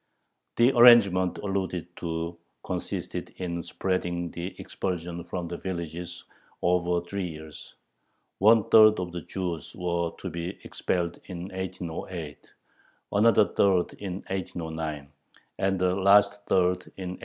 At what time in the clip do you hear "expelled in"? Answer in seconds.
10.63-11.49